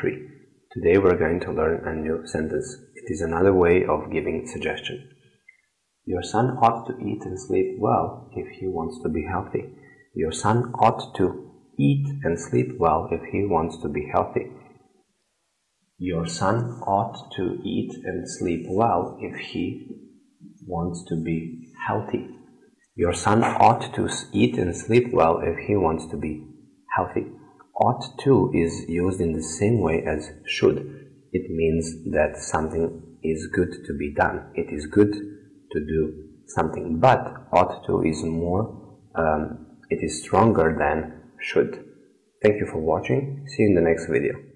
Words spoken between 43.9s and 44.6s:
video.